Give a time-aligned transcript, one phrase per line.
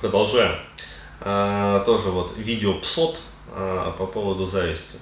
[0.00, 0.56] Продолжаем.
[1.22, 3.18] А, тоже вот видео псот
[3.50, 4.98] а, по поводу зависти.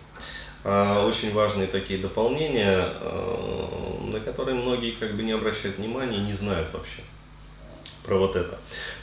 [0.63, 2.93] А, очень важные такие дополнения,
[4.05, 7.01] на которые многие как бы не обращают внимания и не знают вообще
[8.05, 8.57] про вот это.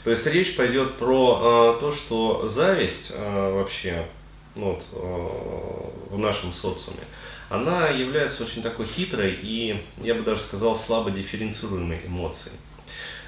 [0.04, 4.06] То есть речь пойдет про то, что зависть вообще
[4.54, 7.04] ну, вот, в нашем социуме,
[7.50, 12.56] она является очень такой хитрой и, я бы даже сказал, слабо дифференцируемой эмоцией.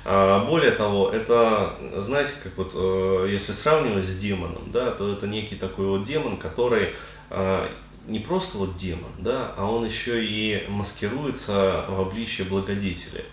[0.07, 5.27] А, более того, это, знаете, как вот, э, если сравнивать с демоном, да, то это
[5.27, 6.95] некий такой вот демон, который
[7.30, 7.70] а,
[8.06, 13.25] не просто вот демон, да, а он еще и маскируется в обличье благодетеля.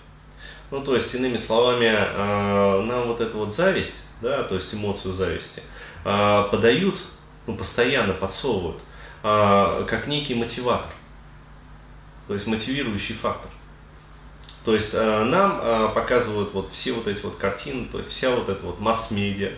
[0.72, 5.14] Ну, то есть, иными словами, а, нам вот эту вот зависть, да, то есть эмоцию
[5.14, 5.62] зависти,
[6.03, 7.00] подают,
[7.48, 8.81] ну, постоянно подсовывают,
[9.22, 10.92] как некий мотиватор,
[12.28, 13.52] то есть мотивирующий фактор.
[14.64, 18.30] То есть э, нам э, показывают вот все вот эти вот картины, то есть вся
[18.30, 19.54] вот эта вот масс-медиа,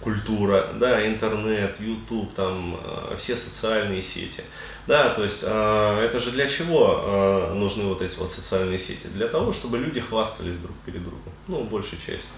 [0.00, 4.42] культура, да, интернет, YouTube, там, э, все социальные сети.
[4.88, 9.06] Да, то есть это же для чего нужны вот эти вот социальные сети?
[9.12, 12.30] Для того, чтобы люди хвастались друг перед другом, ну, большей частью.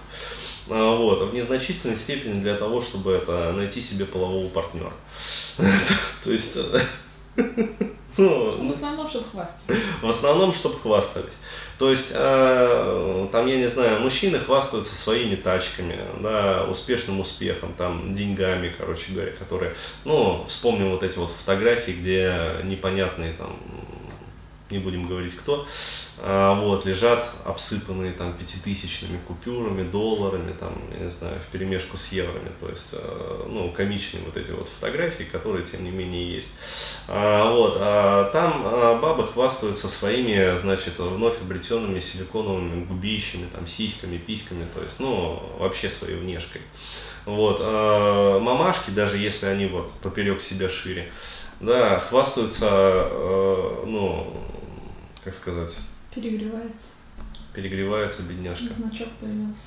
[0.67, 4.91] Вот, в незначительной степени для того, чтобы это найти себе полового партнера.
[6.25, 6.57] То есть
[8.17, 9.81] ну, в основном, чтобы хвастались.
[10.01, 11.33] В основном, чтобы хвастались.
[11.81, 18.13] То есть, э, там, я не знаю, мужчины хвастаются своими тачками, да, успешным успехом, там,
[18.13, 19.73] деньгами, короче говоря, которые,
[20.05, 23.57] ну, вспомним вот эти вот фотографии, где непонятные там
[24.71, 25.67] не будем говорить кто,
[26.17, 32.11] а, вот, лежат обсыпанные там пятитысячными купюрами, долларами, там, я не знаю, в перемешку с
[32.11, 36.49] евроми, то есть, а, ну, комичные вот эти вот фотографии, которые, тем не менее, есть.
[37.07, 44.67] А, вот, а там бабы хвастаются своими, значит, вновь обретенными силиконовыми губищами, там, сиськами, письками,
[44.73, 46.61] то есть, ну, вообще своей внешкой.
[47.25, 51.11] Вот, а мамашки, даже если они вот поперек себя шире,
[51.59, 54.33] да, хвастаются, э, ну,
[55.23, 55.75] как сказать?
[56.13, 56.87] Перегревается.
[57.53, 58.73] Перегревается бедняжка.
[58.73, 59.61] Значок появился.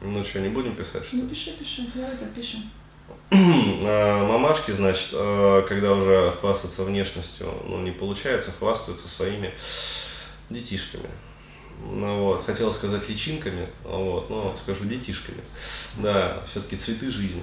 [0.00, 1.04] Ну что, не будем писать?
[1.04, 1.16] Что?
[1.16, 2.70] Ну пиши, пиши, давай это пишем.
[3.88, 9.54] А, мамашки, значит, а, когда уже хвастаться внешностью, ну, не получается, хвастаются своими
[10.50, 11.08] детишками.
[11.84, 15.40] Ну, вот, хотел сказать личинками, вот, но скажу детишками.
[15.98, 17.42] Да, все-таки цветы жизни.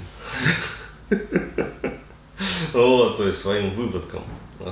[2.73, 4.23] Вот, то есть своим выводком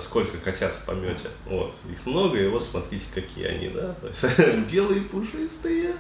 [0.02, 1.30] сколько котят в помете.
[1.46, 1.74] Вот.
[1.92, 3.94] Их много, и вот смотрите, какие они, да.
[3.96, 4.40] То есть
[4.72, 5.96] белые, пушистые.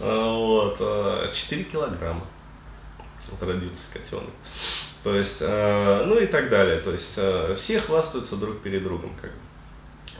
[0.00, 0.76] А, вот.
[0.76, 2.26] 4 а, килограмма.
[3.30, 4.30] Вот родился котенок.
[5.02, 6.78] То есть, а, ну и так далее.
[6.78, 7.18] То есть
[7.58, 9.10] все хвастаются друг перед другом.
[9.20, 9.38] Как бы.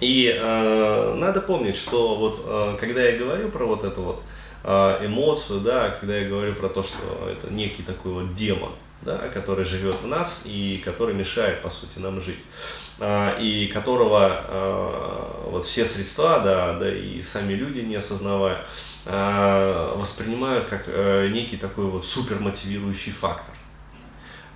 [0.00, 4.22] И э, надо помнить, что вот э, когда я говорю про вот эту вот
[4.62, 8.72] э, эмоцию, да, когда я говорю про то, что это некий такой вот демон,
[9.02, 12.38] да, который живет в нас и который мешает, по сути, нам жить.
[12.98, 18.64] А, и которого а, вот все средства, да, да и сами люди, не осознавая,
[19.04, 23.54] а, воспринимают как э, некий такой вот супер мотивирующий фактор.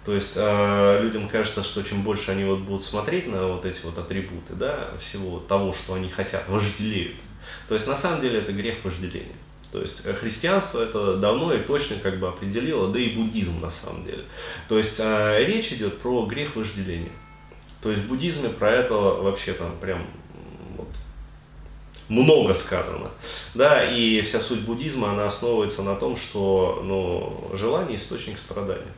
[0.06, 3.98] То есть людям кажется, что чем больше они вот будут смотреть на вот эти вот
[3.98, 7.16] атрибуты, да, всего того, что они хотят, вожделеют.
[7.68, 9.36] То есть на самом деле это грех вожделения.
[9.72, 13.70] То есть э, христианство это давно и точно как бы определило, да и буддизм на
[13.70, 14.24] самом деле.
[14.68, 17.12] То есть э, речь идет про грех вожделения.
[17.82, 20.06] То есть в буддизме про это вообще там прям
[20.76, 20.88] вот,
[22.08, 23.10] много сказано.
[23.54, 28.92] Да, и вся суть буддизма, она основывается на том, что ну, желание источник страдания.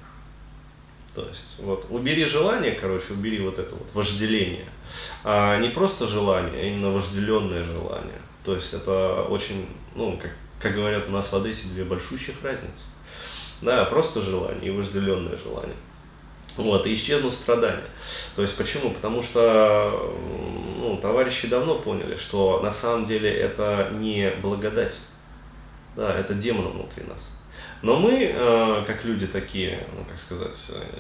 [1.15, 4.65] То есть, вот, убери желание, короче, убери вот это вот вожделение.
[5.23, 8.21] А не просто желание, а именно вожделенное желание.
[8.45, 12.85] То есть это очень, ну, как как говорят у нас в Одессе, две большущих разницы.
[13.61, 15.77] Да, просто желание и вожделенное желание.
[16.57, 17.85] Вот, и исчезнут страдания.
[18.37, 18.91] То есть почему?
[18.91, 20.15] Потому что
[20.79, 24.97] ну, товарищи давно поняли, что на самом деле это не благодать,
[25.97, 27.29] да, это демон внутри нас.
[27.81, 30.59] Но мы, э, как люди такие, ну, как сказать,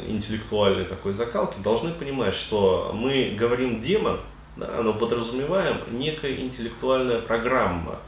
[0.08, 4.20] интеллектуальной такой закалки, должны понимать, что мы говорим демон,
[4.56, 7.98] да, но подразумеваем некая интеллектуальная программа,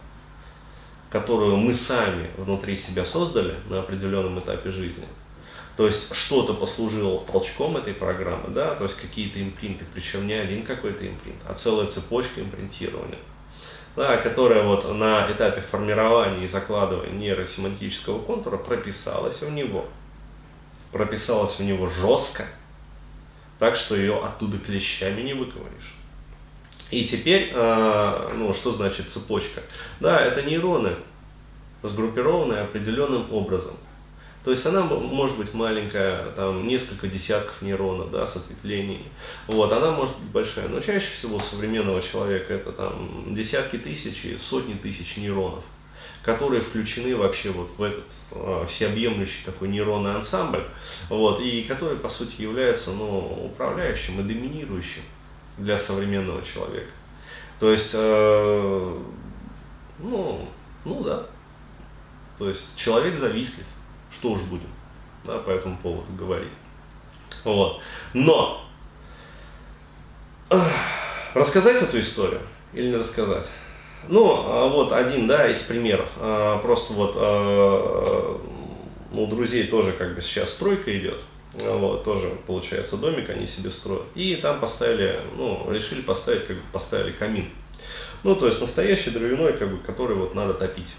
[1.15, 5.07] которую мы сами внутри себя создали на определенном этапе жизни.
[5.77, 10.65] То есть что-то послужило толчком этой программы, да, то есть какие-то импринты, причем не один
[10.65, 13.21] какой-то импринт, а целая цепочка импринтирования,
[13.95, 19.87] да, которая вот на этапе формирования и закладывания нейросемантического контура прописалась в него.
[20.91, 22.45] Прописалась в него жестко,
[23.61, 25.95] так что ее оттуда клещами не выковыришь.
[26.95, 29.63] И теперь, э, ну, что значит цепочка?
[29.99, 30.93] Да, это нейроны,
[31.83, 33.75] сгруппированные определенным образом.
[34.45, 39.09] То есть она может быть маленькая, там несколько десятков нейронов, да, с ответвлениями.
[39.49, 44.25] Вот, она может быть большая, но чаще всего у современного человека это там десятки тысяч
[44.27, 45.65] и сотни тысяч нейронов,
[46.23, 50.63] которые включены вообще вот в этот э, всеобъемлющий такой нейронный ансамбль,
[51.09, 55.03] вот, и который, по сути, является ну, управляющим и доминирующим
[55.59, 56.91] для современного человека.
[57.61, 58.99] То есть, э,
[59.99, 60.49] ну,
[60.85, 61.27] ну да,
[62.39, 63.65] то есть человек завистлив
[64.15, 64.69] что уж будем
[65.25, 66.53] да, по этому поводу говорить.
[67.45, 67.81] Вот.
[68.13, 68.65] Но
[71.35, 72.41] рассказать эту историю
[72.73, 73.47] или не рассказать?
[74.09, 76.09] Ну, а вот один, да, из примеров.
[76.19, 78.41] А, просто вот а,
[79.13, 81.21] у друзей тоже как бы сейчас стройка идет.
[81.61, 84.05] Вот, тоже получается домик они себе строят.
[84.15, 87.49] И там поставили, ну, решили поставить, как бы поставили камин.
[88.25, 90.93] Ну, то есть настоящий дровяной, как бы, который вот надо топить.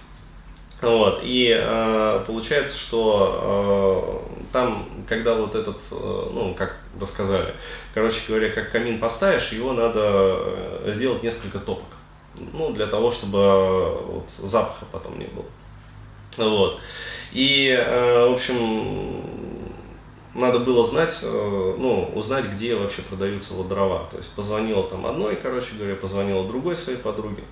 [0.81, 7.54] Вот, и э, получается, что э, там, когда вот этот, э, ну, как рассказали,
[7.94, 11.86] короче говоря, как камин поставишь, его надо э, сделать несколько топок.
[12.54, 15.46] Ну, для того, чтобы э, вот, запаха потом не было.
[16.38, 16.80] Вот.
[17.31, 19.24] И, э, в общем,
[20.36, 24.08] надо было знать, э, ну, узнать, где вообще продаются вот дрова.
[24.12, 27.44] То есть позвонила там одной, короче говоря, позвонила другой своей подруге,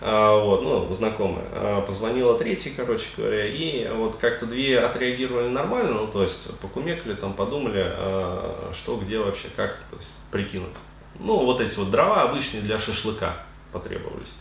[0.00, 5.92] а, вот, ну, знакомая, а, позвонила третьей, короче говоря, и вот как-то две отреагировали нормально,
[5.92, 10.74] ну, то есть покумекали, там, подумали, а, что, где вообще, как, то есть прикинуть.
[11.20, 13.36] Ну, вот эти вот дрова обычные для шашлыка
[13.72, 14.32] потребовались.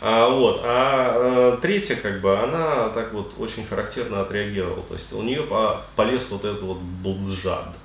[0.00, 0.60] А, вот.
[0.64, 4.82] а, а третья, как бы, она так вот очень характерно отреагировала.
[4.82, 7.76] То есть у нее по, полез вот этот вот блджад.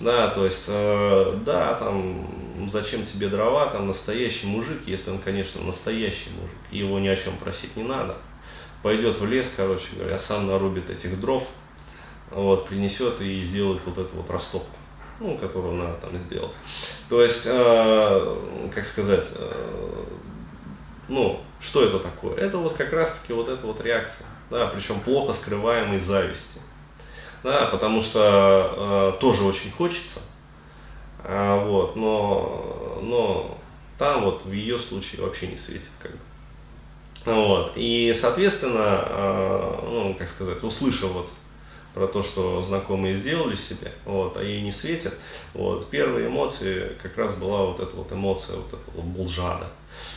[0.00, 2.26] Да, то есть, э, да, там,
[2.70, 7.36] зачем тебе дрова, там настоящий мужик, если он, конечно, настоящий мужик, его ни о чем
[7.36, 8.16] просить не надо,
[8.82, 11.46] пойдет в лес, короче говоря, сам нарубит этих дров,
[12.32, 14.76] вот, принесет и сделает вот эту вот растопку
[15.20, 16.52] ну, которую надо там сделать.
[17.08, 18.36] То есть, э,
[18.74, 20.04] как сказать, э,
[21.08, 22.36] ну, что это такое?
[22.36, 26.60] Это вот как раз-таки вот эта вот реакция, да, причем плохо скрываемой зависти,
[27.42, 30.20] да, потому что э, тоже очень хочется,
[31.24, 33.58] э, вот, но, но
[33.98, 36.18] там вот в ее случае вообще не светит как бы.
[37.24, 37.72] Вот.
[37.74, 41.30] И, соответственно, э, ну, как сказать, услышав вот
[41.94, 45.14] про то, что знакомые сделали себе, вот, а ей не светит,
[45.54, 49.68] вот, первые эмоции как раз была вот эта вот эмоция вот этого булжада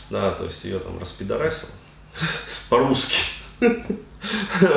[0.09, 1.68] да, то есть ее там распидорасил
[2.69, 3.18] по-русски.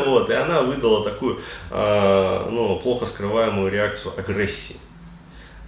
[0.07, 4.77] Вот, и она выдала такую, э, ну, плохо скрываемую реакцию агрессии.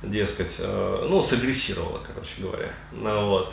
[0.03, 2.69] Дескать, э, ну, сагрессировала, короче говоря.
[2.93, 3.53] Ну, вот.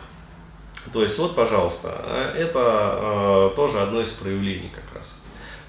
[0.94, 5.16] То есть, вот, пожалуйста, а это тоже одно из проявлений как раз.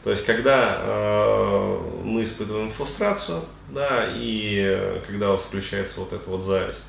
[0.03, 6.85] То есть, когда э, мы испытываем фрустрацию, да, и когда включается вот эта вот зависть,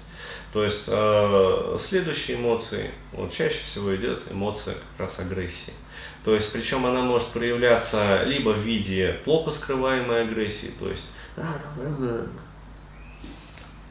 [0.53, 5.73] то есть э, следующие эмоции, вот чаще всего идет эмоция как раз агрессии.
[6.23, 11.09] То есть, причем она может проявляться либо в виде плохо скрываемой агрессии, то есть,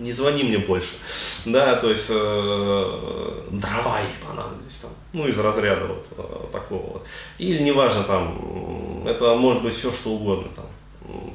[0.00, 0.90] не звони мне больше,
[1.44, 7.06] да, то есть э, дрова ей понадобились там, ну из разряда вот э, такого вот.
[7.38, 10.66] Или неважно там, это может быть все что угодно там,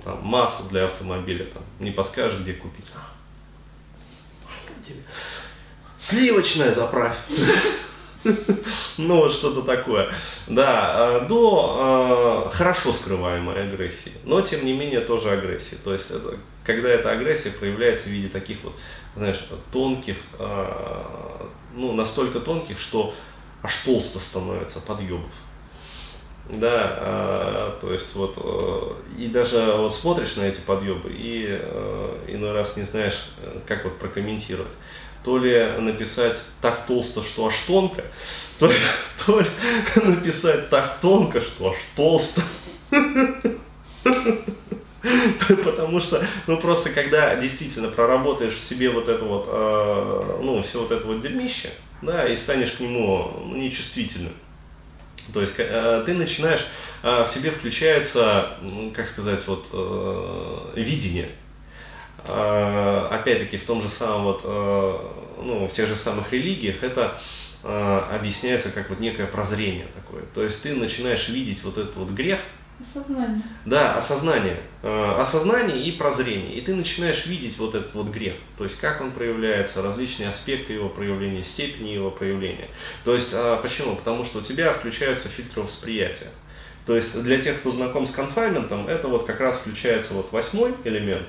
[0.04, 2.86] там масло для автомобиля там, не подскажешь где купить,
[4.86, 5.02] тебе.
[6.00, 7.18] Сливочное заправь.
[8.98, 10.10] Ну, вот что-то такое.
[10.48, 15.76] Да, э, до э, хорошо скрываемой агрессии, но тем не менее тоже агрессии.
[15.84, 18.74] То есть, это, когда эта агрессия проявляется в виде таких вот,
[19.16, 21.04] знаешь, тонких, э,
[21.76, 23.14] ну, настолько тонких, что
[23.62, 25.32] аж толсто становится подъемов.
[26.48, 28.38] Да, а, то есть вот,
[29.18, 31.48] и даже вот смотришь на эти подъемы и
[32.28, 33.20] иной раз не знаешь,
[33.66, 34.70] как вот прокомментировать
[35.26, 38.04] то ли написать так толсто, что аж тонко,
[38.60, 38.76] то ли,
[39.26, 39.48] то ли
[39.96, 42.42] написать так тонко, что аж толсто.
[45.64, 50.80] Потому что, ну просто когда действительно проработаешь в себе вот это вот, э, ну все
[50.82, 54.34] вот это вот дерьмище, да, и станешь к нему ну, нечувствительным,
[55.34, 56.66] то есть э, ты начинаешь,
[57.04, 58.58] э, в себе включается,
[58.96, 61.30] как сказать, вот э, видение,
[62.24, 64.98] опять-таки в том же самом вот, э,
[65.42, 67.20] ну, в тех же самых религиях это
[67.64, 70.24] э, объясняется как вот некое прозрение такое.
[70.34, 72.40] То есть ты начинаешь видеть вот этот вот грех.
[72.80, 73.42] Осознание.
[73.66, 74.58] Да, осознание.
[74.84, 76.56] Осознание и прозрение.
[76.56, 78.34] И ты начинаешь видеть вот этот вот грех.
[78.58, 82.68] То есть как он проявляется, различные аспекты его проявления, степени его проявления.
[83.06, 83.96] То есть почему?
[83.96, 86.28] Потому что у тебя включаются фильтры восприятия.
[86.86, 90.76] То есть для тех, кто знаком с конфайментом, это вот как раз включается вот восьмой
[90.84, 91.28] элемент,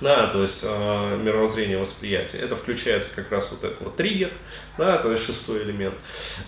[0.00, 2.38] да, то есть э, мировоззрение восприятия.
[2.38, 4.32] Это включается как раз вот этот вот триггер,
[4.76, 5.94] да, то есть шестой элемент.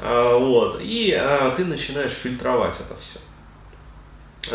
[0.00, 3.18] А, вот, и а, ты начинаешь фильтровать это все.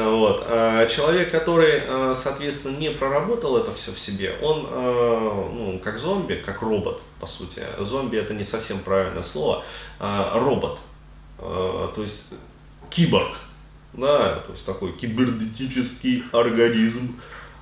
[0.02, 0.44] Вот.
[0.48, 5.98] А человек, который, а, соответственно, не проработал это все в себе, он а, ну, как
[6.00, 7.62] зомби, как робот, по сути.
[7.80, 9.64] Зомби это не совсем правильное слово,
[10.00, 10.80] а робот.
[11.38, 12.26] То есть
[12.90, 13.38] киборг.
[13.94, 17.18] Да, то есть такой кибернетический организм,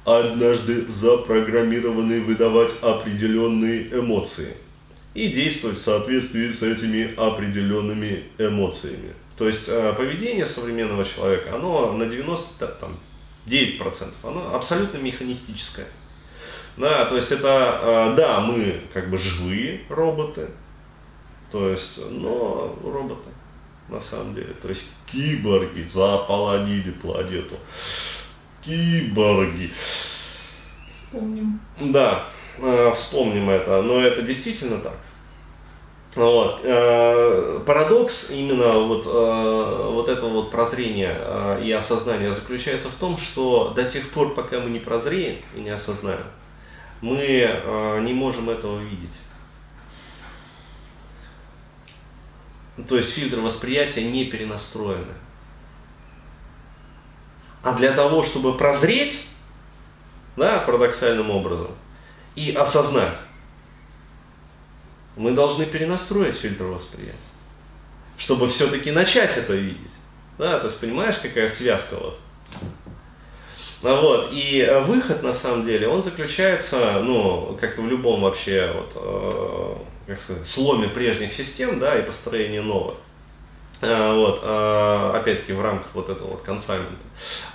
[0.05, 4.55] однажды запрограммированный выдавать определенные эмоции
[5.13, 9.13] и действовать в соответствии с этими определенными эмоциями.
[9.37, 12.97] То есть э, поведение современного человека, оно на 99%,
[14.23, 15.87] оно абсолютно механистическое.
[16.77, 17.79] Да, то есть это,
[18.13, 20.47] э, да, мы как бы живые роботы,
[21.51, 23.29] то есть, но роботы
[23.89, 24.53] на самом деле.
[24.61, 27.55] То есть киборги заполонили планету.
[28.63, 29.71] Киборги.
[31.13, 31.59] Вспомним.
[31.79, 32.25] Да,
[32.57, 34.95] э, вспомним это, но это действительно так.
[36.15, 36.61] Вот.
[36.63, 43.73] Э, парадокс именно вот, э, вот этого вот прозрения и осознания заключается в том, что
[43.75, 46.25] до тех пор, пока мы не прозреем и не осознаем,
[47.01, 49.09] мы не можем этого видеть.
[52.87, 55.13] То есть фильтры восприятия не перенастроены.
[57.77, 59.27] Для того, чтобы прозреть,
[60.35, 61.71] да, парадоксальным образом,
[62.35, 63.13] и осознать,
[65.15, 67.17] мы должны перенастроить фильтр восприятия,
[68.17, 69.91] чтобы все-таки начать это видеть.
[70.37, 72.19] Да, то есть понимаешь, какая связка вот.
[73.83, 78.21] А вот, и э, выход, на самом деле, он заключается, ну, как и в любом
[78.21, 79.75] вообще, вот, э,
[80.07, 82.95] как сказать, сломе прежних систем, да, и построении новых.
[83.83, 87.05] А, вот, а, опять-таки в рамках вот этого вот конфаймента,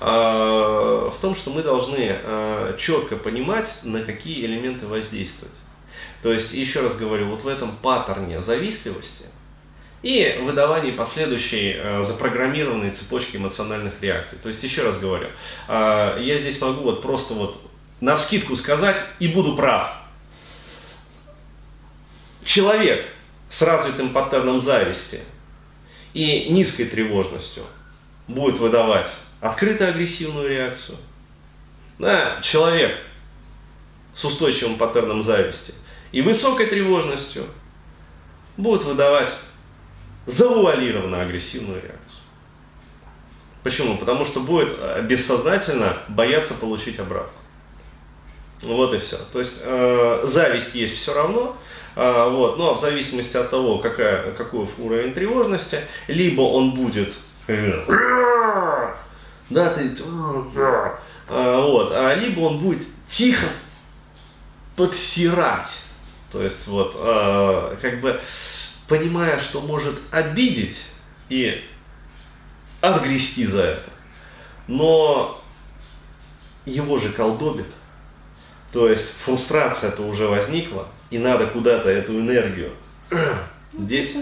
[0.00, 5.54] а, в том, что мы должны а, четко понимать, на какие элементы воздействовать.
[6.22, 9.24] То есть, еще раз говорю, вот в этом паттерне завистливости
[10.02, 14.38] и выдавании последующей э, запрограммированной цепочки эмоциональных реакций.
[14.40, 15.28] То есть, еще раз говорю,
[15.68, 17.60] э, я здесь могу вот просто вот
[18.00, 19.92] на вскидку сказать и буду прав.
[22.44, 23.06] Человек
[23.50, 25.20] с развитым паттерном зависти
[26.14, 27.64] и низкой тревожностью
[28.26, 29.10] будет выдавать
[29.40, 30.98] открыто агрессивную реакцию.
[31.98, 32.96] Да, человек
[34.14, 35.74] с устойчивым паттерном зависти–
[36.12, 37.46] и высокой тревожностью
[38.56, 39.30] будут выдавать
[40.26, 41.98] завуалированно агрессивную реакцию.
[43.62, 43.98] Почему?
[43.98, 47.32] Потому что будет э, бессознательно бояться получить обратно.
[48.62, 49.18] Вот и все.
[49.32, 51.56] То есть э, зависть есть все равно,
[51.98, 57.14] вот, ну а в зависимости от того, какая, какой уровень тревожности, либо он будет
[57.48, 58.94] да,
[59.50, 59.96] ты, э,
[61.28, 63.46] вот, а либо он будет тихо
[64.76, 65.70] подсирать.
[66.30, 66.92] То есть вот,
[67.80, 68.20] как бы
[68.86, 70.82] понимая, что может обидеть
[71.30, 71.64] и
[72.80, 73.90] отгрести за это,
[74.66, 75.42] но
[76.64, 77.66] его же колдобит.
[78.72, 82.72] То есть фрустрация-то уже возникла, и надо куда-то эту энергию
[83.10, 84.14] ну, деть.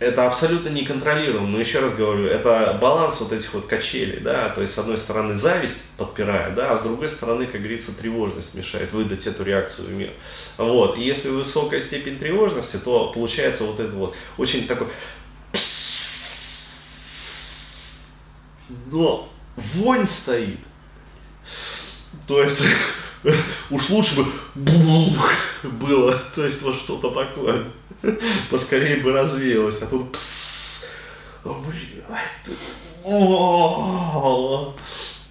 [0.00, 1.46] это абсолютно неконтролируемо.
[1.46, 4.98] Но еще раз говорю, это баланс вот этих вот качелей, да, то есть с одной
[4.98, 9.88] стороны зависть подпирает, да, а с другой стороны, как говорится, тревожность мешает выдать эту реакцию
[9.88, 10.10] в мир.
[10.56, 14.88] Вот, и если высокая степень тревожности, то получается вот это вот очень такой
[18.86, 20.60] но вонь стоит.
[22.26, 22.62] То есть
[23.70, 24.26] уж лучше бы
[25.62, 27.64] было, то есть вот что-то такое.
[28.50, 30.86] Поскорее бы развеялось, а тут пс,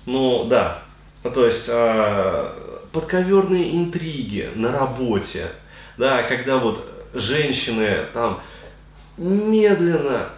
[0.06, 0.84] ну да,
[1.24, 5.48] то есть а, подковерные интриги на работе,
[5.98, 8.42] да, когда вот женщины там
[9.18, 10.30] медленно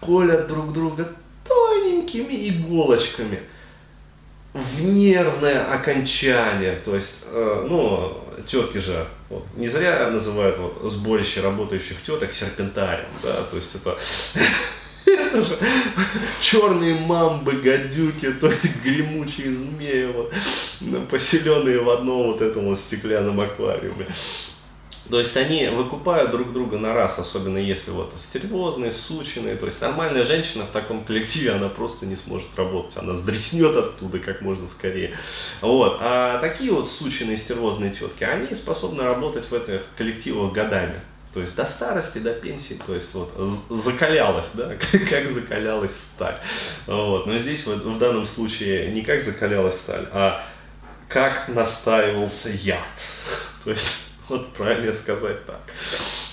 [0.00, 1.08] колят друг друга
[1.46, 3.40] тоненькими иголочками
[4.52, 11.40] в нервное окончание, то есть, э, ну, тетки же, вот, не зря называют вот, сборище
[11.40, 13.96] работающих теток серпентарием, да, то есть это,
[16.40, 20.32] черные мамбы, гадюки, то есть гремучие змеи, вот,
[21.08, 24.08] поселенные в одном вот этом вот стеклянном аквариуме.
[25.10, 29.56] То есть они выкупают друг друга на раз, особенно если вот стервозные, сученые.
[29.56, 32.96] То есть нормальная женщина в таком коллективе, она просто не сможет работать.
[32.96, 35.16] Она сдреснет оттуда как можно скорее.
[35.60, 35.98] Вот.
[36.00, 41.00] А такие вот сученые, стервозные тетки, они способны работать в этих коллективах годами.
[41.32, 43.32] То есть до старости, до пенсии, то есть вот
[43.68, 44.74] закалялась, да,
[45.10, 46.36] как закалялась сталь.
[46.86, 47.26] Вот.
[47.26, 50.44] Но здесь вот, в данном случае не как закалялась сталь, а
[51.08, 52.84] как настаивался яд.
[53.64, 55.60] То есть, вот правильно сказать так.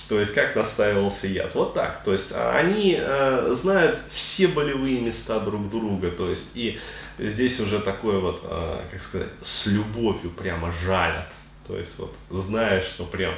[0.08, 1.54] То есть, как настаивался яд.
[1.54, 2.04] Вот так.
[2.06, 6.10] То есть, а, они э, знают все болевые места друг друга.
[6.12, 6.80] То есть, и
[7.20, 11.28] здесь уже такое вот, э, как сказать, с любовью прямо жалят.
[11.68, 13.34] То есть, вот, знаешь, что прям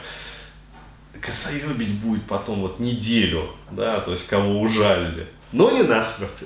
[1.19, 5.27] косоебить будет потом вот неделю, да, то есть кого ужалили.
[5.51, 6.43] Но не насмерть.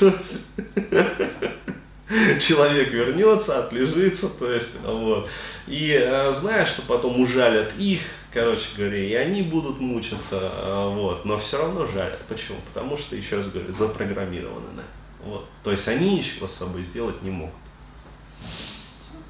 [2.40, 5.28] человек вернется, отлежится, то есть, вот.
[5.66, 8.00] И э, знаешь, что потом ужалят их,
[8.32, 12.20] короче говоря, и они будут мучиться, э, вот, но все равно жалят.
[12.28, 12.58] Почему?
[12.72, 14.82] Потому что, еще раз говорю, запрограммированы.
[15.24, 15.48] Вот.
[15.62, 17.54] То есть они ничего с собой сделать не могут.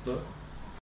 [0.07, 0.15] Да.